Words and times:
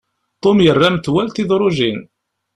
Tom 0.45 0.63
yerra 0.65 0.89
metwal 0.95 1.27
tidrujin. 1.35 1.97